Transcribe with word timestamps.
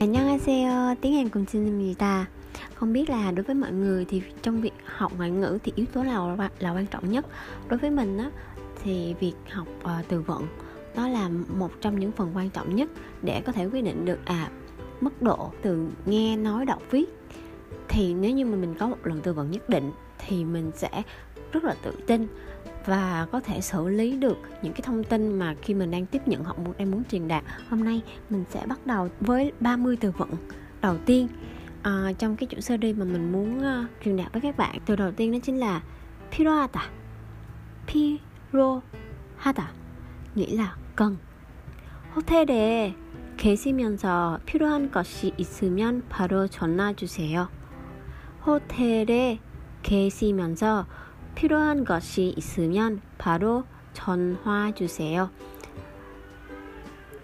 안녕하세요. 0.00 0.94
tiếng 1.00 1.14
Hàn 1.14 1.28
cùng 1.28 1.44
Jin입니다. 1.44 2.24
Không 2.74 2.92
biết 2.92 3.10
là 3.10 3.30
đối 3.30 3.42
với 3.44 3.54
mọi 3.54 3.72
người 3.72 4.04
thì 4.04 4.22
trong 4.42 4.60
việc 4.60 4.72
học 4.84 5.12
ngoại 5.16 5.30
ngữ 5.30 5.58
thì 5.64 5.72
yếu 5.76 5.86
tố 5.92 6.02
nào 6.02 6.38
là 6.58 6.72
quan 6.72 6.86
trọng 6.86 7.10
nhất? 7.10 7.26
Đối 7.68 7.78
với 7.78 7.90
mình 7.90 8.18
á 8.18 8.30
thì 8.82 9.14
việc 9.20 9.34
học 9.50 9.68
uh, 9.84 10.08
từ 10.08 10.20
vựng 10.20 10.46
nó 10.96 11.08
là 11.08 11.30
một 11.58 11.70
trong 11.80 11.98
những 11.98 12.12
phần 12.12 12.36
quan 12.36 12.50
trọng 12.50 12.76
nhất 12.76 12.90
để 13.22 13.42
có 13.46 13.52
thể 13.52 13.66
quyết 13.66 13.84
định 13.84 14.04
được 14.04 14.18
à 14.24 14.50
mức 15.00 15.22
độ 15.22 15.50
từ 15.62 15.88
nghe 16.06 16.36
nói 16.36 16.66
đọc 16.66 16.82
viết 16.90 17.04
thì 17.88 18.14
nếu 18.14 18.30
như 18.30 18.44
mà 18.44 18.56
mình 18.56 18.74
có 18.78 18.88
một 18.88 18.98
lần 19.04 19.20
từ 19.22 19.32
vựng 19.32 19.50
nhất 19.50 19.68
định 19.68 19.90
thì 20.18 20.44
mình 20.44 20.70
sẽ 20.74 21.02
rất 21.52 21.64
là 21.64 21.74
tự 21.82 21.92
tin 22.06 22.26
và 22.86 23.26
có 23.32 23.40
thể 23.40 23.60
xử 23.60 23.88
lý 23.88 24.16
được 24.16 24.38
những 24.62 24.72
cái 24.72 24.80
thông 24.82 25.04
tin 25.04 25.38
mà 25.38 25.54
khi 25.62 25.74
mình 25.74 25.90
đang 25.90 26.06
tiếp 26.06 26.22
nhận 26.26 26.44
họ 26.44 26.54
muốn 26.64 26.74
đang 26.78 26.90
muốn 26.90 27.04
truyền 27.04 27.28
đạt 27.28 27.44
hôm 27.68 27.84
nay 27.84 28.02
mình 28.30 28.44
sẽ 28.50 28.62
bắt 28.66 28.86
đầu 28.86 29.08
với 29.20 29.52
30 29.60 29.96
từ 30.00 30.10
vựng 30.10 30.30
đầu 30.80 30.96
tiên 31.06 31.28
à, 31.82 32.12
trong 32.18 32.36
cái 32.36 32.46
chủ 32.46 32.60
series 32.60 32.96
mà 32.96 33.04
mình 33.04 33.32
muốn 33.32 33.58
uh, 33.58 33.90
truyền 34.04 34.16
đạt 34.16 34.32
với 34.32 34.42
các 34.42 34.56
bạn 34.56 34.78
từ 34.86 34.96
đầu 34.96 35.12
tiên 35.12 35.32
đó 35.32 35.38
chính 35.42 35.60
là 35.60 35.80
필요하다 36.30 36.80
필요하다 37.86 39.72
nghĩa 40.34 40.56
là 40.56 40.76
cần 40.96 41.16
호텔에 42.14 42.94
계시면서 43.38 44.38
필요한 44.44 44.90
것이 44.90 45.32
있으면 45.36 46.02
바로 46.08 46.46
전화 46.46 46.92
주세요. 46.92 47.48
호텔에 48.46 49.40
계시면서 49.82 50.86
필요한 51.36 51.84
것이 51.84 52.34
있으면 52.36 53.00
바로 53.18 53.64
전화 53.92 54.72
주세요. 54.72 55.28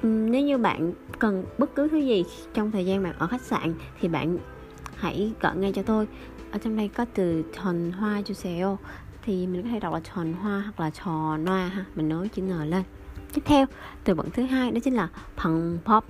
nếu 0.02 0.42
như 0.42 0.58
bạn 0.58 0.92
cần 1.18 1.44
bất 1.58 1.74
cứ 1.74 1.88
thứ 1.88 1.98
gì 1.98 2.24
trong 2.54 2.70
thời 2.70 2.86
gian 2.86 3.02
bạn 3.02 3.14
ở 3.18 3.26
khách 3.26 3.40
sạn 3.40 3.74
thì 4.00 4.08
bạn 4.08 4.38
hãy 4.96 5.32
gọi 5.40 5.56
ngay 5.56 5.72
cho 5.72 5.82
tôi 5.82 6.08
ở 6.52 6.58
trong 6.58 6.76
đây 6.76 6.88
có 6.88 7.04
từ 7.14 7.44
tròn 7.52 7.92
hoa 7.92 8.20
주세요 8.20 8.76
thì 9.22 9.46
mình 9.46 9.62
có 9.62 9.68
thể 9.68 9.80
đọc 9.80 9.94
là 9.94 10.00
tròn 10.00 10.32
hoa 10.32 10.60
hoặc 10.60 10.80
là 10.80 10.90
trò 10.90 11.36
noa 11.36 11.68
ha 11.68 11.84
mình 11.94 12.08
nói 12.08 12.28
chữ 12.28 12.42
n 12.42 12.70
lên 12.70 12.82
tiếp 13.34 13.42
theo 13.44 13.66
từ 14.04 14.14
vựng 14.14 14.30
thứ 14.30 14.42
hai 14.42 14.70
đó 14.70 14.78
chính 14.84 14.94
là 14.94 15.08
bằng 15.44 15.78
pop 15.84 16.04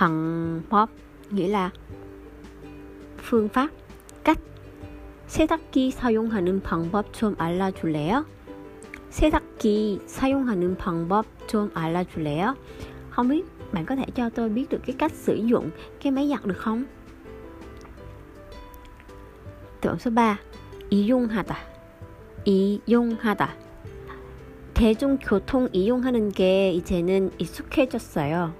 bằng 0.00 0.60
pop 0.70 0.90
nghĩa 1.30 1.48
là 1.48 1.70
phương 3.22 3.48
pháp 3.48 3.68
cách 4.24 4.38
세탁기 5.31 5.91
사용하는 5.91 6.61
방법 6.61 7.13
좀 7.13 7.35
알려줄래요? 7.37 8.25
세탁기 9.11 10.01
사용하는 10.05 10.75
방법 10.75 11.25
좀 11.47 11.71
알려줄래요? 11.73 12.55
Không 13.11 13.29
biết 13.29 13.45
bạn 13.71 13.85
có 13.85 13.95
thể 13.95 14.05
cho 14.15 14.29
tôi 14.29 14.49
biết 14.49 14.69
được 14.69 14.81
cái 14.85 14.95
cách 14.99 15.11
sử 15.11 15.35
dụng 15.35 15.69
cái 16.01 16.11
máy 16.11 16.27
giặt 16.29 16.45
được 16.45 16.57
không? 16.57 16.83
Tượng 19.81 19.99
số 19.99 20.11
3 20.15 20.37
이용하다 20.89 21.57
이용하다 22.43 23.55
대중교통 24.73 25.69
이용하는 25.71 26.31
게 26.31 26.71
이제는 26.71 27.31
익숙해졌어요. 27.37 28.53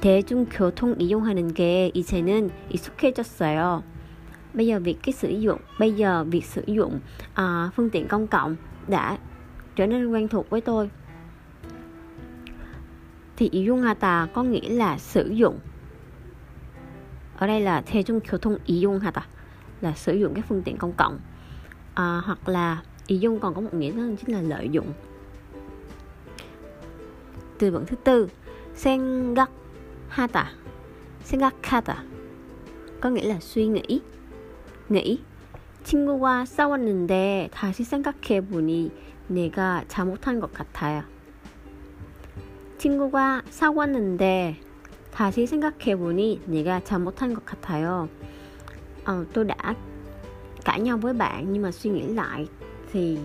대중교통 0.00 0.96
이용하는 0.98 1.54
게 1.54 1.92
이제는 1.94 2.50
익숙해졌어요. 2.70 3.93
bây 4.53 4.67
giờ 4.67 4.79
việc 4.79 4.97
cái 5.03 5.13
sử 5.13 5.29
dụng 5.29 5.59
bây 5.79 5.93
giờ 5.93 6.23
việc 6.23 6.45
sử 6.45 6.63
dụng 6.67 6.99
uh, 7.31 7.73
phương 7.75 7.89
tiện 7.89 8.07
công 8.07 8.27
cộng 8.27 8.55
đã 8.87 9.17
trở 9.75 9.87
nên 9.87 10.07
quen 10.07 10.27
thuộc 10.27 10.49
với 10.49 10.61
tôi 10.61 10.89
thì 13.37 13.49
이용하다 13.49 14.27
có 14.33 14.43
nghĩa 14.43 14.69
là 14.69 14.97
sử 14.97 15.29
dụng 15.29 15.59
ở 17.37 17.47
đây 17.47 17.61
là 17.61 17.81
대중교통 17.81 18.57
이용하다 18.65 19.21
là 19.81 19.93
sử 19.95 20.13
dụng 20.13 20.33
các 20.33 20.45
phương 20.49 20.61
tiện 20.61 20.77
công 20.77 20.93
cộng 20.97 21.19
à, 21.93 22.21
hoặc 22.25 22.49
là 22.49 22.81
이용 23.07 23.39
còn 23.39 23.53
có 23.53 23.61
một 23.61 23.73
nghĩa 23.73 23.91
đó 23.91 24.03
chính 24.19 24.35
là 24.35 24.41
lợi 24.41 24.69
dụng 24.69 24.93
từ 27.59 27.71
vựng 27.71 27.85
thứ 27.85 27.95
tư 27.95 28.29
생각하다 28.75 30.43
생각하다 31.25 31.95
có 33.01 33.09
nghĩa 33.09 33.27
là 33.27 33.39
suy 33.39 33.67
nghĩ 33.67 34.01
nghĩ 34.89 35.21
친구와 35.83 36.45
싸웠는데 36.45 37.49
다시 37.51 37.83
생각해 37.83 38.41
보니 38.41 38.91
내가 39.27 39.83
잘못한 39.87 40.39
것 40.39 40.53
같아요. 40.53 41.03
친구가 42.77 43.43
싸웠는데 43.49 44.57
다시 45.11 45.45
생각해 45.45 45.95
보니 45.95 46.41
내가 46.45 46.79
잘못한 46.83 47.33
것 47.33 47.45
같아요. 47.45 48.07
Ờ, 49.05 49.25
tôi 49.33 49.45
đã 49.45 49.75
cãi 50.65 50.79
nhau 50.79 50.97
với 50.97 51.13
bạn 51.13 51.53
nhưng 51.53 51.63
mà 51.63 51.71
suy 51.71 51.89
nghĩ 51.89 52.07
lại 52.13 52.47
thì 52.91 53.17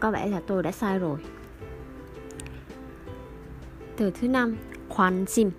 có 0.00 0.10
vẻ 0.10 0.26
là 0.26 0.40
tôi 0.46 0.62
đã 0.62 0.72
sai 0.72 0.98
rồi. 0.98 1.18
Từ 3.96 4.10
thứ 4.10 4.28
năm, 4.28 4.56
관심. 4.88 5.50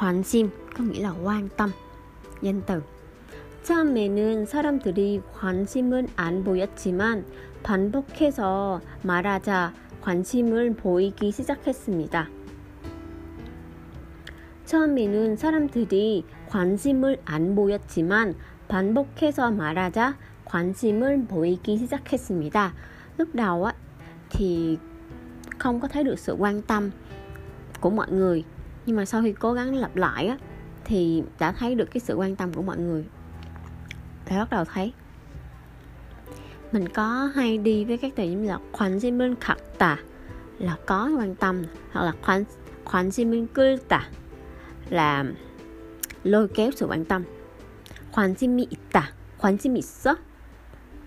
관심 0.00 0.48
có 0.78 0.84
nghĩa 0.84 1.02
là 1.02 1.10
quan 1.22 1.48
tâm. 1.56 1.70
Danh 2.42 2.60
từ. 2.66 2.80
처음에는 3.69 4.47
사람들이 4.47 5.21
관심은 5.31 6.07
안 6.15 6.43
보였지만 6.43 7.23
반복해서 7.61 8.81
말하자 9.03 9.73
관심을 10.01 10.73
보이기 10.73 11.31
시작했습니다. 11.31 12.29
처음에는 14.65 15.35
사람들이 15.35 16.25
관심을 16.47 17.21
안 17.25 17.53
보였지만 17.53 18.33
반복해서 18.67 19.51
말하자 19.51 20.17
관심을 20.45 21.25
보이기 21.27 21.77
시작했습니다. 21.77 22.73
Lúc 23.19 23.35
đầu 23.35 23.65
á 23.65 23.73
thì 24.29 24.77
không 25.59 25.79
có 25.79 25.87
thấy 25.87 26.03
được 26.03 26.19
sự 26.19 26.33
quan 26.33 26.61
tâm 26.61 26.91
của 27.79 27.89
mọi 27.89 28.11
người 28.11 28.43
nhưng 28.85 28.95
mà 28.95 29.05
sau 29.05 29.21
khi 29.21 29.33
cố 29.33 29.53
gắng 29.53 29.75
lặp 29.75 29.95
lại 29.95 30.27
á 30.27 30.37
thì 30.83 31.23
đã 31.39 31.51
thấy 31.51 31.75
được 31.75 31.91
cái 31.91 32.01
sự 32.01 32.15
quan 32.15 32.35
tâm 32.35 32.53
của 32.53 32.61
mọi 32.61 32.77
người 32.77 33.05
thì 34.29 34.35
bắt 34.37 34.49
đầu 34.49 34.65
thấy. 34.65 34.93
Mình 36.71 36.89
có 36.89 37.31
hay 37.35 37.57
đi 37.57 37.85
với 37.85 37.97
các 37.97 38.13
từ 38.15 38.23
như 38.23 38.47
là 38.47 38.59
khoản 38.71 38.99
gì 38.99 39.11
mình 39.11 39.35
khắc 39.41 39.57
tà 39.77 39.97
là 40.59 40.77
có 40.85 41.11
quan 41.17 41.35
tâm 41.35 41.63
hoặc 41.91 42.05
là 42.05 42.13
khoản 42.21 42.43
khoản 42.85 43.11
gì 43.11 43.25
mình 43.25 43.47
cứ 43.47 43.77
tà 43.87 44.09
là 44.89 45.25
lôi 46.23 46.47
kéo 46.47 46.71
sự 46.75 46.85
quan 46.89 47.05
tâm. 47.05 47.23
Khoản 48.11 48.35
gì 48.35 48.47
mình 48.47 48.69
tà 48.91 49.11
khoản 49.37 49.57
gì 49.57 49.69
mình 49.69 49.81
sợ 49.81 50.15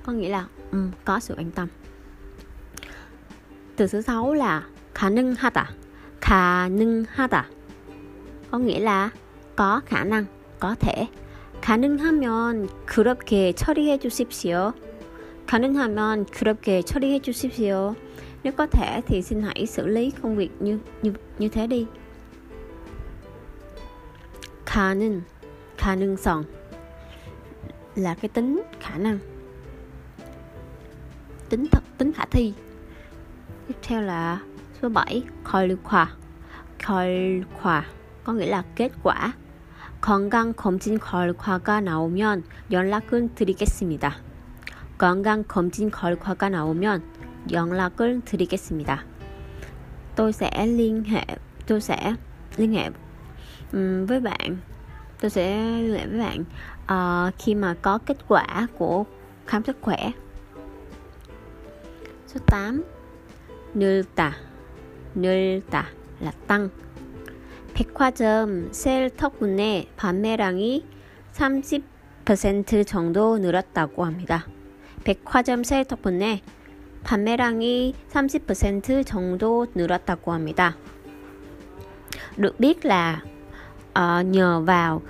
có 0.03 0.13
nghĩa 0.13 0.29
là 0.29 0.47
um, 0.73 0.91
có 1.05 1.21
sự 1.21 1.35
quan 1.39 1.51
tâm. 1.51 1.69
Từ 3.77 3.87
thứ 3.87 4.03
sáu 4.03 4.35
là 4.35 4.63
khả 4.95 5.11
năng 5.11 5.35
ha 5.35 5.51
tà 5.51 5.71
khả 6.21 6.69
năng 6.69 7.05
ha 7.09 7.27
tà 7.27 7.45
có 8.51 8.59
nghĩa 8.59 8.81
là 8.81 9.11
có 9.57 9.81
khả 9.87 10.05
năng 10.05 10.25
có 10.61 10.75
thể. 10.81 11.07
가능하면 11.62 12.70
그렇게 12.86 13.54
처리해 13.54 13.98
주십시오. 13.98 14.74
가능하면 15.48 16.26
그렇게 16.26 16.82
처리해 16.82 17.20
주십시오. 17.20 17.96
Nếu 18.44 18.54
có 18.54 18.66
thể 18.66 19.02
thì 19.08 19.22
xin 19.22 19.42
hãy 19.42 19.66
xử 19.66 19.88
lý 19.88 20.12
công 20.22 20.36
việc 20.36 20.52
như 20.60 20.80
như 21.02 21.14
như 21.40 21.50
thế 21.50 21.68
đi. 21.68 21.86
가능, 24.66 25.22
가능성 25.78 26.44
là 27.96 28.16
cái 28.22 28.30
tính 28.30 28.64
khả 28.80 28.98
năng, 28.98 29.20
tính 31.50 31.68
thật, 31.72 31.84
tính 31.98 32.14
khả 32.14 32.26
thi. 32.32 32.54
Tiếp 33.68 33.76
theo 33.82 34.02
là 34.02 34.40
số 34.82 34.90
7, 34.90 35.24
결과, 35.52 36.08
결과 36.80 37.86
có 38.24 38.34
nghĩa 38.34 38.46
là 38.46 38.64
kết 38.76 38.92
quả 39.04 39.34
건강검진 40.03 40.99
결과가 40.99 41.81
나오면 41.81 42.43
연락을 42.73 43.29
드리겠습니다. 43.37 44.17
건강검진 44.99 45.93
결과가 45.93 46.49
나오면 46.49 47.03
연락을 47.53 48.21
드리겠습니다. 48.25 49.05
Tôi 50.17 50.33
sẽ 50.33 50.51
liên 50.67 51.05
hệ, 51.05 51.25
tôi 51.67 51.81
sẽ 51.81 52.17
liên 52.57 52.73
hệ 52.73 52.91
um, 53.73 54.07
với 54.07 54.21
bạn. 54.21 54.57
Tôi 55.21 55.31
sẽ 55.31 55.57
liên 55.81 55.95
hệ 55.95 56.07
với 56.07 56.19
bạn 56.19 56.45
uh, 57.29 57.35
khi 57.39 57.55
mà 57.55 57.75
có 57.83 57.99
kết 57.99 58.17
quả 58.29 58.67
của 58.79 59.05
khám 59.47 59.65
sức 59.65 59.77
khỏe. 59.81 60.11
Số 62.27 62.41
8 62.47 62.83
늘다 63.75 64.33
늘다 65.15 65.91
là 66.21 66.33
tăng 66.47 66.69
백화점 67.83 68.69
세일 68.73 69.11
덕분에 69.11 69.89
판매량이 69.97 70.85
30% 71.33 72.87
정도 72.87 73.39
늘었다고 73.39 74.05
합니다. 74.05 74.47
백화점 75.03 75.65
세일 75.65 75.85
덕분에 75.85 76.43
판매량이 77.03 77.95
30% 78.13 79.05
정도 79.05 79.67
늘었다고 79.75 80.33
합니다. 80.33 80.77
Được 82.37 82.61
biết 82.61 82.85
là 82.85 83.23
uh, 83.99 84.27
nhờ 84.27 84.61
vào 84.61 85.03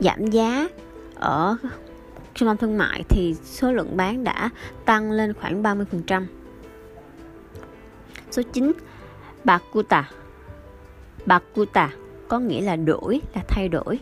giảm 0.00 0.26
giá 0.26 0.68
ở 1.14 1.56
trung 2.34 2.48
tâm 2.48 2.56
thương 2.56 2.78
mại 2.78 3.04
thì 3.08 3.34
số 3.44 3.72
lượng 3.72 3.96
bán 3.96 4.24
đã 4.24 4.50
tăng 4.84 5.12
lên 5.12 5.34
khoảng 5.34 5.62
30%. 5.62 6.26
Số 8.30 8.42
9 8.52 8.72
바꾸다 9.44 10.21
바꾸다 11.25 11.89
có 12.27 12.39
nghĩa 12.39 12.61
là 12.61 12.75
đổi 12.75 13.21
là 13.35 13.43
thay 13.47 13.69
đổi 13.69 13.99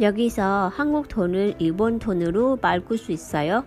여기서 0.00 0.70
한국 0.74 1.08
돈을 1.08 1.54
일본 1.58 1.98
돈으로 1.98 2.56
바꿀 2.56 2.98
수 2.98 3.12
있어요? 3.12 3.64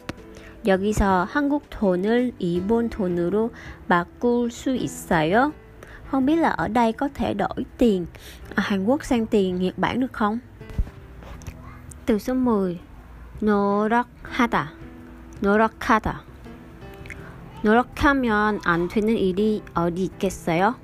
여기서 0.65 1.27
한국 1.29 1.69
돈을 1.69 2.31
일본 2.39 2.89
돈으로 2.89 3.51
바꿀 3.89 4.51
수 4.51 4.75
있어요? 4.75 5.51
Không 6.09 6.25
biết 6.25 6.35
là 6.35 6.49
ở 6.49 6.67
đây 6.67 6.93
có 6.93 7.09
thể 7.13 7.33
đổi 7.33 7.65
tiền 7.77 8.05
Hàn 8.55 8.85
Quốc 8.85 9.05
sang 9.05 9.25
tiền 9.25 9.59
Nhật 9.59 9.77
Bản 9.77 9.99
được 9.99 10.13
không? 10.13 10.39
Từ 12.05 12.19
số 12.19 12.33
10 12.33 12.79
노력하다 13.41 14.73
노력하다 15.41 16.21
노력하면 17.63 18.59
안 18.63 18.87
되는 18.87 19.17
일이 19.17 19.61
어디 19.73 20.03
있겠어요? 20.03 20.75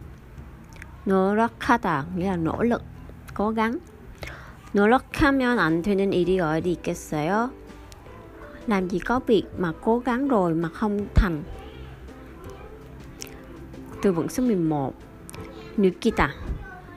노력하다 1.04 2.04
nghĩa 2.16 2.26
là 2.26 2.36
nỗ 2.36 2.62
lực, 2.62 2.82
cố 3.34 3.50
gắng. 3.50 3.78
노력하면 4.72 5.58
안 5.58 5.82
되는 5.82 6.12
일이 6.12 6.40
어디 6.40 6.72
있겠어요? 6.72 7.50
Làm 8.66 8.88
gì 8.88 8.98
có 8.98 9.20
việc 9.20 9.44
mà 9.58 9.72
cố 9.80 9.98
gắng 9.98 10.28
rồi 10.28 10.54
mà 10.54 10.68
không 10.68 11.06
thành. 11.14 11.42
Từ 14.02 14.12
vựng 14.12 14.28
số 14.28 14.42
11 14.42 14.92
느끼다 15.76 16.30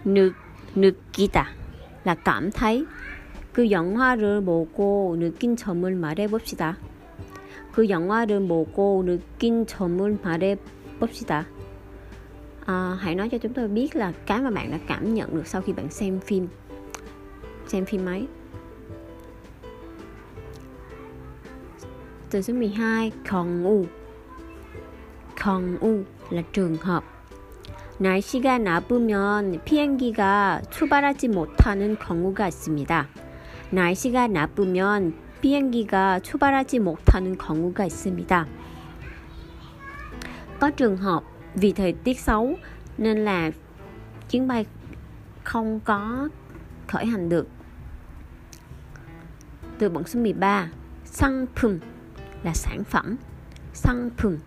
느, 0.06 0.32
느끼다 0.76 1.46
là 2.04 2.16
cảm 2.16 2.52
thấy 2.52 2.86
그 3.54 3.72
영화를 3.72 4.44
보고 4.46 5.16
느낀 5.20 5.56
점을 5.56 5.96
말해 5.96 6.28
봅시다. 6.28 6.78
그 7.72 7.90
영화를 7.90 8.48
보고 8.48 9.04
느낀 9.06 9.66
점을 9.66 10.18
말해 10.24 10.58
봅시다. 11.00 11.46
À, 12.67 12.99
hãy 13.01 13.15
nói 13.15 13.29
cho 13.29 13.39
chúng 13.39 13.55
tôi 13.55 13.69
biết 13.69 13.97
là 13.97 14.13
cái 14.27 14.41
mà 14.41 14.51
bạn 14.51 14.71
đã 14.71 14.79
cảm 14.87 15.15
nhận 15.15 15.35
được 15.35 15.47
sau 15.47 15.63
khi 15.63 15.73
bạn 15.73 15.91
xem 15.91 16.21
phim. 16.21 16.49
Xem 17.67 17.85
phim 17.85 18.07
ấy. 18.07 18.27
Từ 22.31 22.43
số 22.43 22.55
12, 22.55 23.13
경우. 23.31 23.85
경우 25.37 26.05
là 26.31 26.43
trường 26.53 26.77
hợp. 26.77 27.05
날씨가 27.99 28.59
나쁘면 28.59 29.61
비행기가 29.65 30.63
출발하지 30.71 31.29
못하는 31.29 31.97
경우가 31.99 32.49
있습니다. 32.49 33.09
날씨가 33.71 34.27
나쁘면 34.27 35.13
비행기가 35.41 36.21
출발하지 36.21 36.79
못하는 36.79 37.37
경우가 37.37 37.85
있습니다. 37.85 38.47
Có 40.61 40.71
trường 40.71 40.97
hợp 40.97 41.23
vì 41.56 41.72
thời 41.72 41.94
tiết 41.94 42.20
xấu 42.20 42.58
nên 42.98 43.18
là 43.18 43.52
chuyến 44.30 44.48
bay 44.48 44.66
không 45.44 45.80
có 45.80 46.30
khởi 46.88 47.06
hành 47.06 47.30
được. 47.30 47.48
Từ 49.80 49.90
vựng 49.90 50.08
số 50.08 50.20
13, 50.20 50.70
상품 51.06 51.80
là 52.44 52.54
sản 52.54 52.84
phẩm. 52.84 53.18
상품 53.76 54.38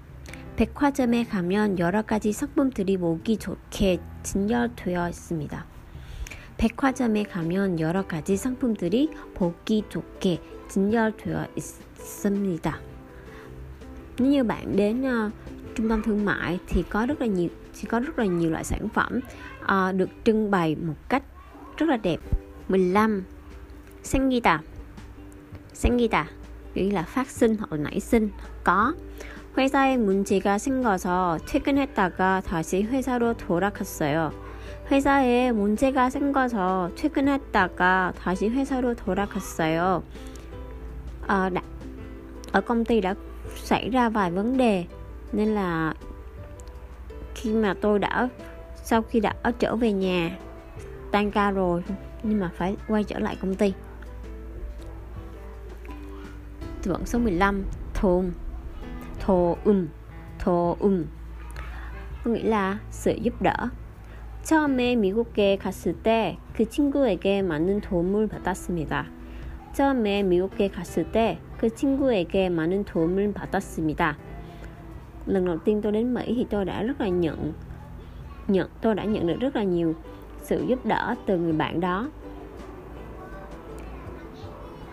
백화점에 0.57 1.25
가면 1.25 1.79
여러 1.79 2.03
가지 2.03 2.33
상품들이 2.33 2.97
보기 2.97 3.37
좋게 3.37 4.01
진열되어 4.23 5.09
있습니다. 5.09 5.67
백화점에 6.57 7.23
가면 7.25 7.79
여러 7.79 8.07
가지 8.07 8.37
상품들이 8.37 9.11
보기 9.35 9.85
좋게 9.89 10.41
진열되어 10.69 11.47
있습니다. 11.55 12.81
Nếu 14.19 14.29
như 14.29 14.45
bạn 14.45 14.77
đến 14.77 15.03
uh, 15.03 15.33
trung 15.78 15.90
tâm 15.90 16.04
thương 16.04 16.26
mại 16.26 16.60
thì 16.68 16.84
có 16.90 17.06
rất 17.06 17.22
là 17.22 17.28
nhiều 17.28 17.50
chỉ 17.74 17.88
có 17.88 18.00
rất 18.00 18.20
là 18.20 18.26
nhiều 18.26 18.50
loại 18.52 18.64
sản 18.64 18.90
phẩm 18.90 19.20
uh, 19.64 19.96
được 19.96 20.10
trưng 20.24 20.52
bày 20.52 20.76
một 20.76 20.96
cách 21.10 21.24
rất 21.78 21.90
là 21.90 21.98
đẹp. 21.98 22.20
15. 22.70 23.24
생기다. 24.04 24.60
생기다. 25.74 26.24
nghĩa 26.76 26.92
là 26.92 27.04
phát 27.04 27.28
sinh 27.28 27.58
hoặc 27.58 27.72
là 27.72 27.78
nảy 27.78 28.00
sinh 28.00 28.30
có 28.64 28.94
회사에 29.58 29.98
문제가 29.98 30.58
생겨서 30.58 31.38
퇴근했다가 31.46 32.42
다시 32.42 32.82
회사로 32.82 33.34
돌아갔어요. 33.38 34.32
회사에 34.90 35.52
문제가 35.52 36.10
생겨서 36.10 36.90
퇴근했다가 36.96 38.14
다시 38.20 38.50
회사로 38.50 38.96
돌아갔어요. 38.96 40.04
À, 41.28 41.50
đã, 41.50 41.62
ở 42.52 42.62
công 42.62 42.86
ty 42.86 43.02
đã 43.02 43.16
xảy 43.56 43.90
ra 43.90 44.10
vài 44.10 44.32
vấn 44.32 44.58
đề 44.58 44.86
nên 45.32 45.48
là 45.48 45.94
khi 47.36 47.54
mà 47.54 47.74
tôi 47.82 48.00
đã 48.00 48.30
sau 48.84 49.02
khi 49.02 49.20
đã 49.20 49.34
trở 49.60 49.76
về 49.76 49.92
nhà 49.92 50.38
tan 51.12 51.32
ca 51.32 51.52
rồi 51.52 51.84
nhưng 52.24 52.40
mà 52.40 52.52
phải 52.56 52.76
quay 52.88 53.04
trở 53.04 53.20
lại 53.20 53.38
công 53.42 53.56
ty 53.56 53.74
Vẫn 56.84 57.06
số 57.06 57.20
15 57.20 57.64
Thôn 57.94 58.32
Thô 59.20 59.58
um 59.66 59.88
Thô 60.40 60.78
um 60.80 61.04
Có 62.24 62.32
nghĩa 62.32 62.44
là 62.44 62.78
sự 62.92 63.16
giúp 63.22 63.42
đỡ 63.42 63.56
처음에 64.44 64.96
미국에 64.96 65.58
갔을 65.58 65.94
때 66.04 66.36
그 66.58 66.66
친구에게 66.66 67.42
많은 67.42 67.82
도움을 67.82 68.28
받았습니다. 68.28 69.06
처음에 69.74 70.24
미국에 70.24 70.68
갔을 70.68 71.06
때 71.12 71.38
그 71.64 71.74
친구에게 71.74 72.50
많은 72.50 72.84
도움을 72.84 73.32
받았습니다. 73.32 74.18
lần 75.29 75.45
đầu 75.45 75.59
tiên 75.59 75.83
tôi 75.83 75.93
đến 75.93 76.15
Mỹ 76.15 76.35
thì 76.37 76.47
tôi 76.51 76.65
đã 76.65 76.83
rất 76.83 77.01
là 77.01 77.09
nhận 77.09 77.53
nhận, 78.49 78.69
tôi 78.81 78.95
đã 78.95 79.05
nhận 79.05 79.27
được 79.27 79.37
rất 79.41 79.57
là 79.57 79.63
nhiều 79.63 79.95
sự 80.43 80.65
giúp 80.69 80.87
đỡ 80.87 81.15
từ 81.27 81.39
người 81.39 81.53
bạn 81.53 81.81
đó. 81.81 82.09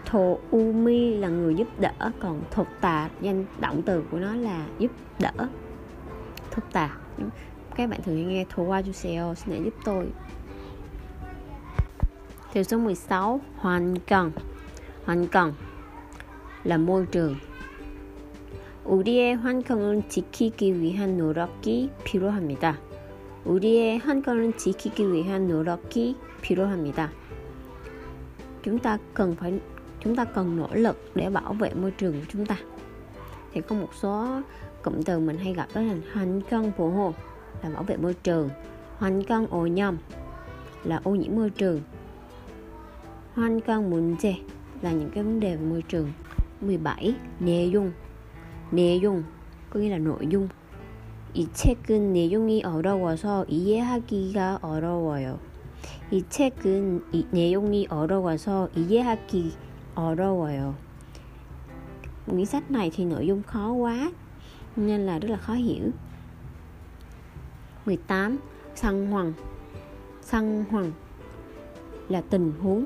Thổ 0.06 0.38
Umi 0.52 1.18
là 1.18 1.28
người 1.28 1.56
giúp 1.56 1.68
đỡ, 1.80 2.12
còn 2.20 2.42
thuộc 2.52 2.68
tà, 2.82 3.10
danh 3.22 3.46
động 3.60 3.82
từ 3.82 4.04
của 4.12 4.18
nó 4.18 4.36
là 4.36 4.66
giúp 4.80 4.92
đỡ. 5.20 5.48
Thuộc 6.52 6.66
tà 6.72 6.98
các 7.76 7.90
bạn 7.90 8.02
thường 8.06 8.30
nghe 8.30 8.46
Thổ 8.50 8.66
Wa 8.66 8.82
Juseo 8.82 9.34
để 9.46 9.62
giúp 9.64 9.74
tôi. 9.86 10.08
Điều 12.54 12.64
số 12.64 12.78
16 12.78 13.42
Hoàn 13.58 13.96
Cần. 14.08 14.32
Hoàn 15.06 15.28
Cần 15.28 15.54
là 16.64 16.78
môi 16.78 17.06
trường. 17.06 17.36
우리의 18.85 19.37
환경을 19.37 20.03
지키기 20.09 20.81
위한 20.81 21.17
노력이 21.17 21.91
필요합니다. 22.05 22.79
우리의 23.45 23.99
환경을 23.99 24.57
지키기 24.57 25.13
위한 25.13 25.49
노력이 25.49 26.17
필요합니다. 26.43 27.11
Chúng 28.63 28.79
ta 28.79 28.99
cần 29.15 29.35
phải 29.37 29.61
chúng 30.01 30.17
ta 30.17 30.25
cần 30.25 30.57
nỗ 30.57 30.69
lực 30.73 30.97
để 31.15 31.31
bảo 31.31 31.53
vệ 31.53 31.75
môi 31.75 31.91
trường 31.91 32.13
của 32.13 32.27
chúng 32.29 32.47
ta. 32.47 32.57
Thì 33.53 33.61
có 33.61 33.77
một 33.77 33.95
số 33.95 34.41
cụm 34.83 35.03
từ 35.03 35.19
mình 35.19 35.39
hay 35.39 35.55
gặp 35.55 35.67
đó 35.75 35.81
là 35.81 35.95
hành 36.13 36.41
cân 36.51 36.73
phù 36.77 36.91
hộ 36.91 37.15
là 37.63 37.71
bảo 37.71 37.83
vệ 37.83 37.97
môi 37.97 38.15
trường 38.15 38.51
hoàn 38.99 39.25
cân 39.25 39.47
ô 39.51 39.67
nhom 39.67 39.97
là 40.85 41.01
ô 41.05 41.11
nhiễm 41.11 41.37
môi 41.37 41.51
trường 41.51 41.81
hoàn 43.35 43.61
cân 43.61 43.91
문제 43.91 44.35
là 44.83 44.93
những 44.93 45.11
cái 45.11 45.25
vấn 45.25 45.41
đề 45.41 45.57
về 45.57 45.67
môi 45.67 45.83
trường 45.89 46.13
17 46.61 47.15
내용 47.41 47.93
내용 48.72 49.24
có 49.70 49.80
nghĩa 49.80 49.90
là 49.90 49.98
nội 49.98 50.28
dung 50.32 50.48
이 51.34 51.48
책은 51.54 52.14
내용이 52.14 52.64
어려워서 52.64 53.46
이해하기가 53.50 54.60
어려워요. 54.62 55.40
이 56.10 56.24
책은 56.30 57.04
이 57.12 57.26
내용이 57.32 57.88
어려워서 57.90 58.70
이해하기 58.74 59.52
어려워요. 59.96 60.76
Quyển 62.26 62.46
sách 62.46 62.72
này 62.72 62.92
thì 62.96 63.06
nội 63.06 63.28
dung 63.28 63.44
khó 63.44 63.72
quá 63.72 64.12
nên 64.76 65.06
là 65.06 65.20
rất 65.20 65.30
là 65.32 65.38
khó 65.38 65.54
hiểu. 65.54 65.92
18 67.86 68.38
Săn 68.76 69.08
hoàng 69.08 69.34
Săn 70.22 70.66
hoàng 70.72 70.92
là 72.10 72.22
tình 72.22 72.54
huống 72.62 72.86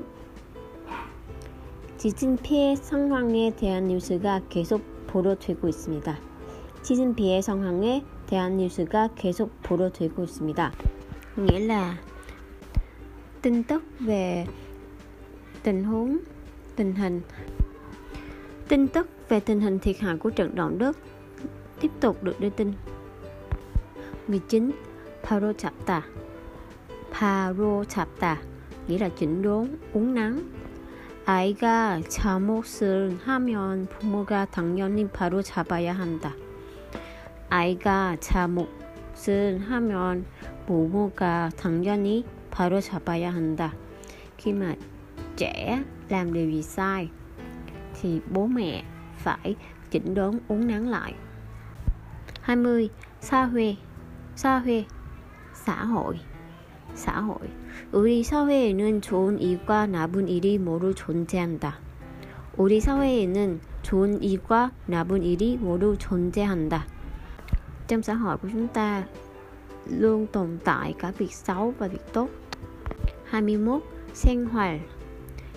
지진 1.98 2.36
피해 2.36 2.76
상황에 2.76 3.50
대한 3.50 3.88
뉴스가 3.88 4.40
계속 4.50 4.80
보도되고 5.09 5.67
있습니다. 5.67 6.17
지진 6.81 7.15
피해 7.15 7.41
상황에 7.41 8.03
대한 8.27 8.57
뉴스가 8.57 9.09
계속 9.15 9.51
보도되고 9.63 10.23
있습니다. 10.23 10.71
Nghĩa 11.37 11.67
là 11.67 11.95
tin 13.41 13.63
tức 13.63 13.83
về 13.99 14.45
tình 15.63 15.83
huống, 15.83 16.17
tình 16.75 16.95
hình 16.95 17.21
tin 18.67 18.87
tức 18.87 19.07
về 19.29 19.39
tình 19.39 19.59
hình 19.59 19.79
thiệt 19.79 19.99
hại 19.99 20.17
của 20.17 20.29
trận 20.29 20.55
động 20.55 20.77
đất 20.77 20.97
tiếp 21.79 21.91
tục 21.99 22.23
được 22.23 22.39
đưa 22.39 22.49
tin. 22.49 22.73
19. 24.27 24.71
바로 25.25 25.53
잡다 25.53 26.03
바로 27.11 27.83
잡다 27.83 28.41
nghĩa 28.87 28.97
là 28.99 29.09
chỉnh 29.09 29.41
đốn 29.41 29.67
uống 29.93 30.13
nắng 30.13 30.39
아이가 31.32 32.00
잘못을 32.08 33.20
하면 33.24 33.86
부모가 33.86 34.46
당연히 34.46 35.06
바로 35.06 35.42
잡아야 35.42 35.92
한다. 35.92 36.34
아이가 37.48 38.16
잘못을 38.18 39.60
하면 39.68 40.26
부모가 40.66 41.50
당연히 41.56 42.24
바로 42.50 42.80
잡아야 42.80 43.30
한다. 43.30 43.72
Khi 44.38 44.52
mà 44.52 44.74
trẻ 45.36 45.82
làm 46.08 46.32
điều 46.32 46.50
gì 46.50 46.62
sai 46.62 47.08
thì 48.00 48.20
bố 48.30 48.46
mẹ 48.46 48.82
phải 49.16 49.54
chỉnh 49.90 50.14
đốn 50.14 50.38
uống 50.48 50.66
nắng 50.66 50.88
lại. 50.88 51.14
20. 52.42 52.90
xã 53.20 53.44
hội 53.44 53.76
xã 54.36 54.58
hội 54.58 54.86
xã 55.54 55.84
hội 55.84 56.20
xã 56.94 57.20
hội 57.20 57.48
우리 57.92 58.22
사회에는 58.22 59.00
좋은 59.00 59.38
일과 59.40 59.86
나쁜 59.86 60.28
일이 60.28 60.58
모두 60.58 60.94
존재한다. 60.94 61.78
우리 62.56 62.80
사회에는 62.80 63.60
좋은 63.82 64.22
일과 64.22 64.72
나쁜 64.86 65.22
일이 65.22 65.56
모두 65.56 65.96
존재한다. 65.98 66.86
Trong 67.88 68.02
xã 68.02 68.14
hội 68.14 68.36
của 68.36 68.48
chúng 68.52 68.68
ta 68.68 69.04
luôn 69.86 70.26
tồn 70.26 70.58
tại 70.64 70.94
cả 70.98 71.12
việc 71.18 71.32
xấu 71.34 71.74
và 71.78 71.88
việc 71.88 72.12
tốt. 72.12 72.28
21. 73.24 73.82
Sinh 74.14 74.46
hoạt 74.46 74.80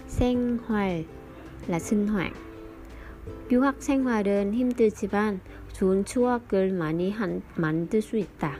Sinh 0.08 0.58
hoạt 0.68 1.06
là 1.68 1.80
sinh 1.80 2.08
hoạt. 2.08 2.32
유학 3.52 3.82
생활은 3.82 4.54
힘들지만 4.54 5.40
좋은 5.74 6.06
추억을 6.06 6.72
많이 6.72 7.12
한, 7.12 7.42
만들 7.56 8.02
수 8.02 8.18
있다. 8.18 8.60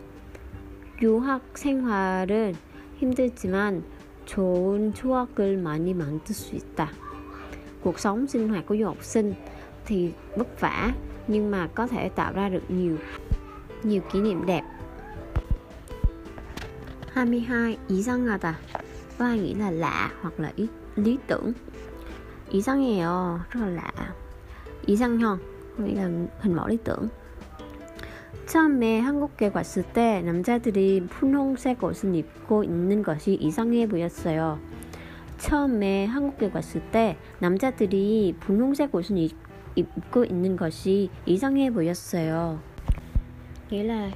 유학 1.02 1.42
생활은 1.56 2.56
힘들지만 3.03 3.83
좋은 4.27 4.93
추억을 4.95 5.57
많이 5.57 5.95
만들 5.95 6.35
수 6.35 6.55
있다. 6.55 6.91
Cuộc 7.81 7.99
sống 7.99 8.27
sinh 8.27 8.49
hoạt 8.49 8.67
của 8.67 8.77
du 8.77 8.85
học 8.85 9.05
sinh 9.05 9.35
thì 9.87 10.13
vất 10.37 10.61
vả 10.61 10.93
nhưng 11.27 11.51
mà 11.51 11.69
có 11.75 11.87
thể 11.87 12.09
tạo 12.09 12.33
ra 12.33 12.49
được 12.49 12.63
nhiều 12.69 12.97
nhiều 13.83 14.03
kỷ 14.13 14.21
niệm 14.21 14.47
đẹp. 14.47 14.63
22. 17.13 17.79
이상하다 17.89 18.53
có 19.19 19.25
hai 19.25 19.39
nghĩa 19.39 19.55
là 19.55 19.71
lạ 19.71 20.13
hoặc 20.21 20.41
là 20.41 20.53
ý, 20.57 20.67
lý 20.97 21.19
tưởng. 21.27 21.53
이상해요 22.51 23.39
rất 23.51 23.61
là 23.61 23.67
lạ. 23.67 24.15
이상형 24.87 25.39
nghĩa 25.79 25.95
là 25.95 26.09
hình 26.41 26.57
mẫu 26.57 26.67
lý 26.69 26.77
tưởng. 26.85 27.09
처음에 28.46 29.00
한국에 29.00 29.52
왔을 29.54 29.84
때 29.84 30.22
남자들이 30.22 31.08
분홍색 31.10 31.84
옷을 31.84 32.16
입고 32.16 32.64
있는 32.64 33.02
것이 33.02 33.34
이상해 33.34 33.88
보였어요. 33.88 34.60
처음에 35.38 36.06
한국에 36.06 36.52
왔을 36.54 36.82
때 36.92 37.18
남자들이 37.40 38.36
분홍색 38.40 38.94
옷을 38.94 39.18
입, 39.18 39.36
입고 39.76 40.26
있는 40.26 40.56
것이 40.56 41.10
이상해 41.26 41.72
보였어요. 41.72 42.60
Nghĩa 43.70 43.84
là 43.84 44.12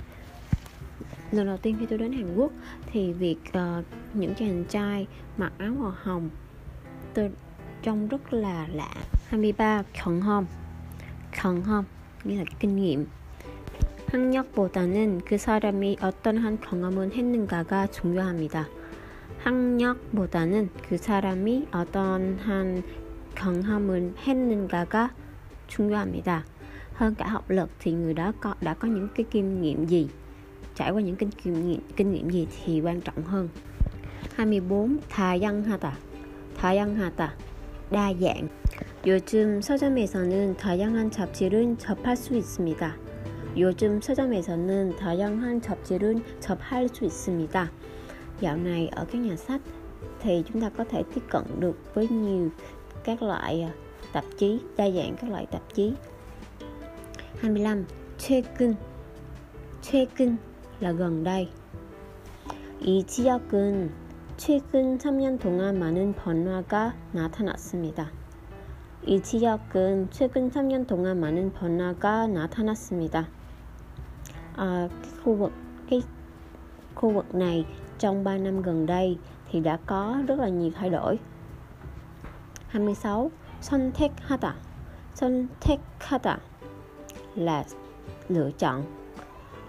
lần 1.32 1.48
đầu 1.48 1.58
tiên 1.58 1.76
khi 1.80 1.86
tôi 1.86 1.98
đến 1.98 2.12
Hàn 2.12 2.36
Quốc 2.36 2.52
thì 2.92 3.14
việc 3.14 3.38
uh, 3.50 3.86
những 4.14 4.36
chàng 4.36 4.64
trai 4.70 5.08
mặc 5.38 5.54
áo 5.58 5.72
màu 5.80 5.94
hồng 6.04 6.30
tôi 7.14 7.32
trông 7.84 8.08
rất 8.08 8.34
là 8.34 8.68
lạ. 8.74 8.94
23. 9.30 9.84
경험 9.94 10.46
경험 11.32 11.84
nghĩa 12.24 12.38
là 12.38 12.44
kinh 12.60 12.76
nghiệm 12.76 13.06
학력보다는 14.12 15.22
그 15.26 15.38
사람이 15.38 15.98
어떤 16.02 16.38
한 16.38 16.62
경험을 16.62 17.12
했는가가 17.12 17.88
중요합니다. 17.88 18.70
학력보다는 19.40 20.70
그 20.88 20.98
사람이 20.98 21.68
어떤 21.74 22.38
한 22.40 22.84
경험을 23.36 24.14
했는가가 24.26 25.14
중요합니다. 25.68 26.46
Hơn 26.94 27.16
cả 27.16 27.28
học 27.28 27.50
lực 27.50 27.70
thì 27.80 27.92
người 27.92 28.14
đó 28.14 28.32
có 28.42 28.54
đã 28.62 28.74
có 28.74 28.88
những 28.88 29.08
cái 29.16 29.26
kinh 29.32 29.62
nghiệm 29.62 29.86
gì, 29.86 30.08
trải 30.76 30.92
qua 30.92 31.02
những 31.02 31.16
kinh 31.16 31.30
nghiệm 31.44 31.82
kinh 31.96 32.12
nghiệm 32.12 32.30
gì 32.30 32.48
thì 32.66 32.82
quan 32.82 33.02
trọng 33.02 33.24
hơn. 33.24 33.50
24. 34.36 35.00
다양하다. 35.10 35.98
다양하다. 36.58 37.34
đa 37.92 38.14
dạng. 38.14 38.48
요즘 39.06 39.62
서점에서는 39.62 40.58
다양한 40.58 41.12
잡지를 41.12 41.76
접할 41.78 42.16
수 42.18 42.36
있습니다. 42.36 42.96
요즘 43.58 44.00
서점에서는 44.00 44.98
다양한 44.98 45.62
잡지를 45.62 46.24
접할 46.40 46.88
수 46.88 47.06
있습니다. 47.06 47.72
Dạo 48.40 48.58
này 48.58 48.88
ở 48.88 49.06
các 49.12 49.18
nhà 49.18 49.36
sách 49.36 49.62
thì 50.20 50.44
chúng 50.48 50.62
ta 50.62 50.70
có 50.70 50.84
thể 50.84 51.04
tiếp 51.16 51.22
cận 51.30 51.44
được 51.60 51.96
với 51.96 52.08
nhiều 52.08 52.50
các 53.04 53.22
loại 53.22 53.72
tạp 54.14 54.26
chí, 54.38 54.60
đa 54.78 54.90
dạng 54.90 55.16
các 55.22 55.30
loại 55.30 55.46
tạp 55.46 55.74
chí. 55.74 55.94
25. 57.42 57.86
최근 58.18 58.76
최근 59.82 60.38
là 60.80 60.92
gần 60.92 61.24
đây. 61.24 61.48
이 62.82 63.04
지역은 63.08 63.90
최근 64.38 64.98
3년 65.00 65.40
동안 65.40 65.80
많은 65.80 66.14
변화가 66.14 66.94
나타났습니다. 67.12 68.12
이 69.04 69.20
지역은 69.20 70.10
최근 70.12 70.52
3년 70.52 70.86
동안 70.86 71.20
많은 71.20 71.54
변화가 71.54 72.28
나타났습니다. 72.28 73.37
à, 74.57 74.89
cái 75.03 75.13
khu 75.25 75.35
vực 75.35 75.53
cái 75.91 76.03
khu 76.95 77.11
vực 77.11 77.35
này 77.35 77.67
trong 77.99 78.25
3 78.25 78.37
năm 78.37 78.63
gần 78.63 78.87
đây 78.87 79.19
thì 79.51 79.61
đã 79.61 79.79
có 79.87 80.19
rất 80.27 80.39
là 80.39 80.49
nhiều 80.49 80.71
thay 80.75 80.91
đổi 80.91 81.19
26 82.69 83.31
선택하다 83.61 84.55
선택하다 85.15 86.39
là 87.37 87.65
lựa 88.29 88.51
chọn 88.59 88.83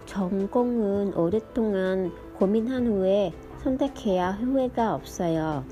전공은 0.06 1.14
오랫동안 1.16 2.12
고민한 2.38 2.86
후에 2.88 3.32
선택해야 3.64 4.32
후회가 4.32 4.94
없어요. 4.96 5.64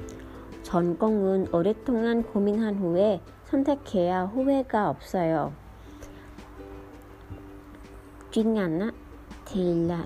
전공은 0.64 1.48
오랫동안 1.54 2.24
고민한 2.24 2.76
후에 2.76 3.22
선택해야 3.46 4.24
후회가 4.24 4.90
없어요. 4.90 5.54
chuyên 8.32 8.54
ngành 8.54 8.80
á, 8.80 8.92
thì 9.46 9.74
là 9.74 10.06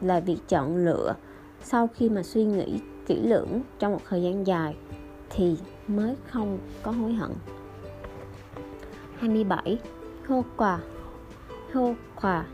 là 0.00 0.20
việc 0.20 0.38
chọn 0.48 0.76
lựa 0.76 1.14
sau 1.62 1.88
khi 1.94 2.08
mà 2.08 2.22
suy 2.22 2.44
nghĩ 2.44 2.80
kỹ 3.06 3.22
lưỡng 3.22 3.60
trong 3.78 3.92
một 3.92 4.00
thời 4.08 4.22
gian 4.22 4.46
dài 4.46 4.76
thì 5.30 5.56
mới 5.88 6.16
không 6.30 6.58
có 6.82 6.90
hối 6.90 7.12
hận 7.12 7.30
27 9.18 9.78
hô 10.28 10.44
quả 10.56 10.80
hô 11.74 11.94
quả 12.20 12.46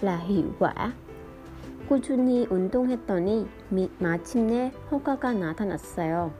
là 0.00 0.16
hiệu 0.16 0.46
quả 0.58 0.92
꾸준히 1.90 2.46
운동했더니 2.48 3.48
마침내 3.98 4.70
효과가 4.92 5.32
나타났어요. 5.32 6.32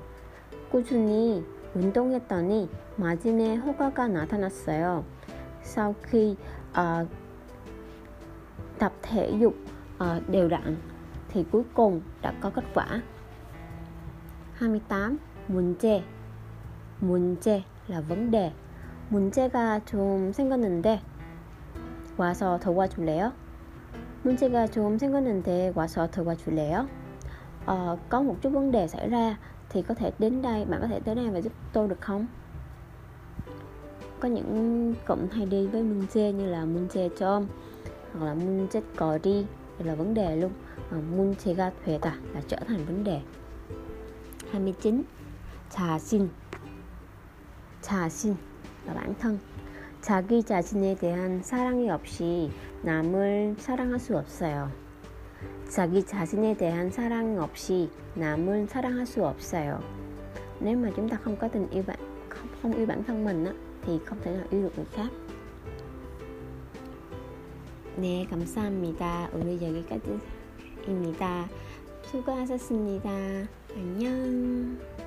꾸준히 0.71 1.45
운동했더니 1.75 2.69
마침내 2.97 3.57
효과가 3.57 4.07
나타났어요. 4.07 5.05
Sau 5.63 5.97
khi 6.03 6.37
uh, 6.71 7.09
tập 8.79 8.93
thể 9.03 9.33
dục 9.41 9.55
uh, 10.05 10.29
đều 10.29 10.49
đặn 10.49 10.77
thì 11.29 11.45
cuối 11.53 11.63
cùng 11.75 12.01
đã 12.23 12.33
có 12.41 12.51
kết 12.51 12.65
quả 12.75 13.03
28. 14.55 15.19
문제 15.49 16.03
문제 17.01 17.63
là 17.89 18.01
vấn 18.01 18.31
đề 18.31 18.53
문제가 19.11 19.81
좀 19.85 20.33
생겼는데 20.33 21.01
와서 22.17 22.59
도와줄래요? 22.61 23.33
문제가 24.23 24.67
좀 24.67 24.99
생겼는데 24.99 25.73
와서 25.75 26.07
도와줄래요? 26.11 26.87
Ờ, 27.67 27.97
có 28.09 28.23
một 28.23 28.37
chút 28.41 28.51
vấn 28.51 28.71
đề 28.71 28.89
xảy 28.89 29.09
ra 29.09 29.37
thì 29.69 29.83
có 29.83 29.95
thể 29.95 30.13
đến 30.19 30.43
đây 30.43 30.65
bạn 30.65 30.81
có 30.81 30.87
thể 30.87 31.01
tới 31.01 31.15
đây 31.15 31.31
và 31.31 31.41
giúp 31.41 31.53
tôi 31.73 31.89
được 31.89 32.01
không? 32.01 32.27
Có 34.21 34.29
những 34.29 34.95
cụm 35.07 35.19
hay 35.33 35.47
đi 35.47 35.67
với 35.67 35.83
문제 35.83 36.33
như 36.33 36.47
là 36.47 36.65
문제 36.65 37.09
좀 37.09 37.47
hoặc 38.15 38.27
là 38.27 38.35
문제거리 38.35 39.45
đây 39.79 39.89
là 39.89 39.95
vấn 39.95 40.15
đề 40.15 40.37
luôn 40.37 40.53
và 40.91 40.99
문제가 41.17 41.71
되다 41.87 42.13
là 42.35 42.41
trở 42.49 42.57
thành 42.69 42.85
vấn 42.87 43.05
đề 43.05 43.21
29 44.53 45.03
자신 45.71 46.29
자신 47.83 48.35
là 48.87 48.95
bản 48.95 49.15
thân 49.21 49.39
자기 50.01 50.43
자신에 50.43 50.95
대한 50.97 51.43
사랑이 51.43 51.91
없이 51.91 52.51
남을 52.83 53.57
사랑할 53.59 54.01
수 54.01 54.17
없어요. 54.17 54.71
자기 55.69 56.03
자신에 56.03 56.57
대한 56.57 56.91
사랑 56.91 57.39
없이 57.39 57.91
남을 58.15 58.67
사랑할 58.69 59.07
수 59.07 59.23
없어요. 59.27 59.81
Nếu 60.61 60.77
mà 60.77 60.91
chúng 60.97 61.09
ta 61.09 61.19
không 61.25 61.37
có 61.37 61.49
tình 61.49 61.71
yêu 61.71 61.83
bạn 61.87 61.99
không, 62.29 62.49
không 62.63 62.73
yêu 62.73 62.87
bản 62.87 63.03
thân 63.05 63.25
mình 63.25 63.45
á, 63.45 63.53
thì 63.83 63.99
không 64.07 64.19
thể 64.23 64.31
nào 64.31 64.47
yêu 64.51 64.63
được 64.63 64.73
người 64.77 64.87
khác. 64.93 65.09
네, 67.98 68.28
감사합니다. 68.30 69.30
오늘 69.32 69.54
여기까지입니다. 69.62 71.48
수고하셨습니다. 72.04 73.10
안녕. 73.74 75.05